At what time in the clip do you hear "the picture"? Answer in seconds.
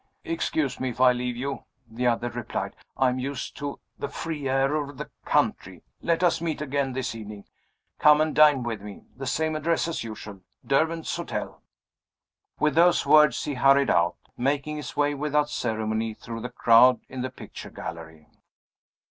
17.21-17.69